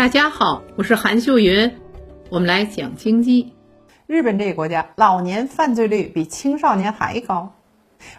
[0.00, 1.76] 大家好，我是韩秀云，
[2.30, 3.52] 我们来讲经济。
[4.06, 7.52] 日本这个国家老年犯罪率比青少年还高。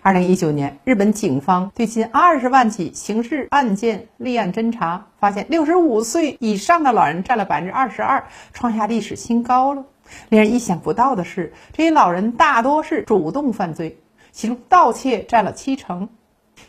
[0.03, 9.85] 二零一九年，日本警方对近二十万起刑事案件立案侦查，发现六十五岁以上的老人占了百分之二十二，创下历史新高了。
[10.29, 13.97] 令人意想不到的是，这些老人大多是主动犯罪，
[14.31, 16.09] 其中盗窃占了七成。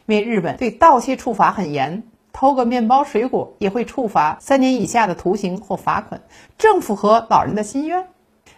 [0.07, 2.03] 因为日本对盗窃处罚很严。
[2.33, 6.21] 偷个面包水果也会处罚三年以下的徒刑或罚款，
[6.59, 8.07] 正符合老人的心愿。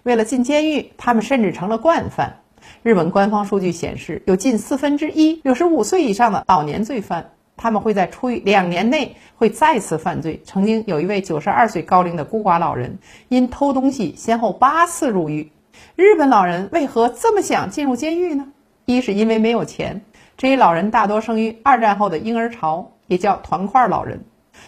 [0.05, 2.41] 为了进监狱，他们甚至成了惯犯。
[2.83, 10.41] 日本官方数据显示，有近四分之一六十五岁以上的老年罪犯，他们会在出狱两年内会再次犯罪。
[10.45, 12.99] 曾经有一位九十二岁高龄的孤寡老人，
[13.29, 15.51] 因偷东西先后八次入狱。
[15.97, 18.47] 日本老人为何这么想进入监狱呢？
[18.87, 20.03] 一是因为没有钱，
[20.37, 22.93] 这些老人大多生于二战后的婴儿潮。
[23.07, 24.25] 也叫团块老人，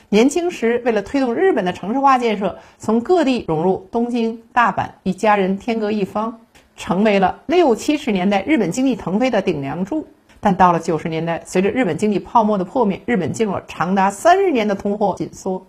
[0.09, 6.41] 年轻时为了推动日本的城市化建设，从各地涌入东京、大阪，与家人天隔一方，
[6.77, 10.07] 成为了六七十年代日本经济腾飞的顶梁柱。
[10.39, 15.67] 但到了九十年代，随着日本经济泡沫的破灭，日本进入了长达三十年的通货紧缩，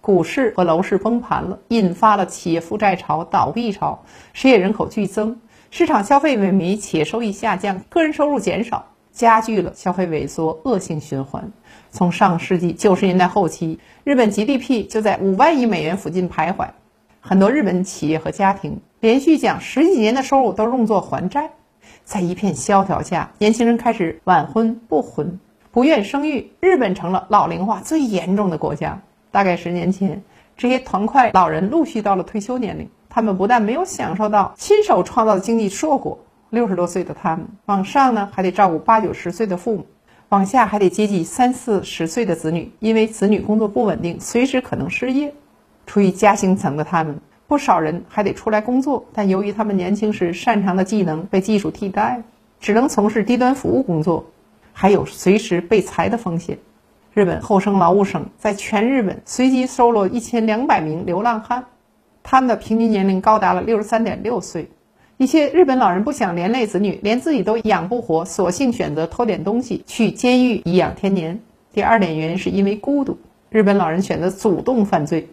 [0.00, 5.40] 股市和楼市崩盘了，引发了企业负债潮、倒闭潮，失业人口剧增，
[5.70, 8.86] 市场消费萎靡，企业收益下降，个人收入减少。
[9.18, 11.50] 加剧了消费萎缩恶性循环。
[11.90, 16.68] 从上世纪九十年代后期，日本 GDP 就在五万亿美元附近徘徊。
[17.20, 21.50] 很多日本企业和家庭连续讲十几年的收入都用作还债。
[22.04, 25.40] 在一片萧条下，年轻人开始晚婚不婚，
[25.72, 26.52] 不愿生育。
[26.60, 29.02] 日本成了老龄化最严重的国家。
[29.32, 30.22] 大概十年前，
[30.56, 36.20] 这些团块老人陆续到了退休年龄，他们不但没有享受到亲手创造的经济硕果。
[36.50, 39.86] 六十多岁的他们，往上呢还得照顾八九十岁的父母，
[40.30, 45.34] 往下还得接济三四十岁的子女，因为子女工作不稳定，随时可能失业。
[45.86, 52.22] 处于夹心层的他们，不少人还得出来工作，但由于他们年轻时擅长的技能被技术替代，
[52.60, 54.24] 只能从事低端服务工作，
[54.72, 56.58] 还有随时被裁的风险。
[57.14, 61.64] 日本厚生劳务省在全日本随机收罗一千两百名流浪汉，
[62.22, 64.70] 他们的平均年龄高达了六十三点六岁。
[65.18, 71.40] 一些日本老人不想连累子女，连自己都养不活，索性选择偷点东西去监狱颐养天年。
[71.72, 73.18] 第二点原因是因为孤独，
[73.50, 75.28] 日本老人选择主动犯罪。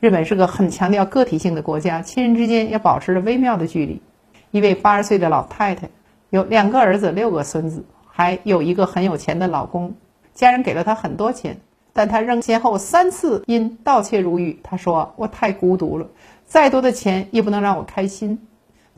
[0.00, 4.02] 日本是个很强调个体性的国家，亲人之间要保持着微妙的距离。
[4.50, 5.88] 一位八十岁的老太太，
[6.30, 9.94] 有两个儿子，六个孙子，还有一个很有钱的老公，
[10.34, 11.56] 家人给了她很多钱，
[11.92, 14.58] 但她仍先后三次因盗窃入狱。
[14.64, 16.08] 她说：“我太孤独了，
[16.46, 18.36] 再多的钱也不能让我开心。”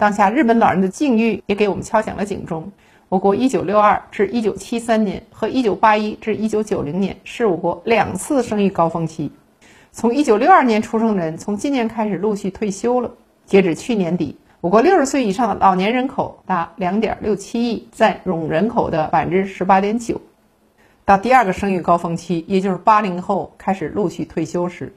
[0.02, 2.68] 当下日本老人的境遇也给我们敲响了警钟。
[3.08, 9.30] 我国1962至1973年和1981至1990年是我国两次生育高峰期。
[9.92, 13.08] 从1962年出生人，从今年开始陆续退休了。
[13.46, 20.16] 截止去年底，我国60岁以上的老年人口达2.67亿，占总人口的18.9%。
[21.04, 24.92] 到第二个生育高峰期，也就是80后开始陆续退休时。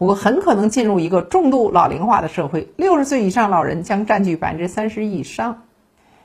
[0.00, 5.64] 我国很可能进入一个重度老龄化的社会，六十岁以上老人将占据百分之三十以上。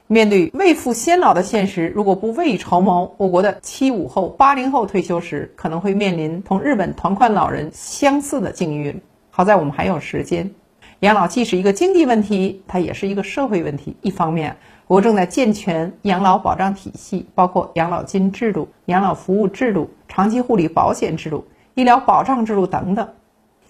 [0.07, 8.97] 面对未富先老的现实，如果不未雨绸缪，我国的七五后、八零后退休时可能会面临同日本团块老人相似的境遇。
[9.29, 10.49] 好在我们还有时间。
[11.01, 13.97] 养老既是一个经济问题，它也是一个社会问题。
[14.01, 14.55] 一方面，
[14.87, 23.09] 我国正在健全养老保障体系，包括养老金制度、养老服务制度、长期护理保险制度、医疗保障制度等等。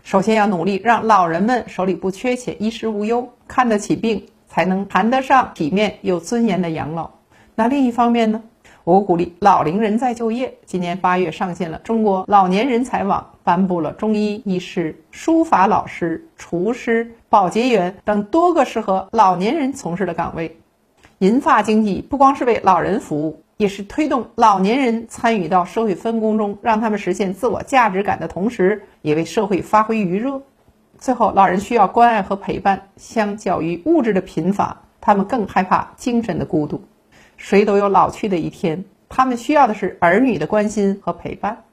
[0.06, 7.10] 首先要努力让老人们手里不缺钱，衣食无忧，看得起病，才能谈得上体面有尊严的养老。
[7.56, 8.40] 那另一方面呢，
[8.84, 10.54] 我鼓励老龄人再就业。
[10.64, 20.56] 今年八月上线了中国老年人才网，颁布了中医医师、书法老师、厨师、保洁员等多个适合老年人从事的岗位。
[21.18, 23.42] 银发经济不光是为老人服务。
[23.58, 30.42] 也是推动老年人参与到社会分工中，让他们实现自我价值感的同时，也为社会发挥余热。
[30.98, 36.82] 最后，老人需要关爱和陪伴，相较于物质的贫乏，他们更害怕精神的孤独。
[37.38, 41.65] 谁都有老去的一天，他们需要的是儿女的关心和陪伴。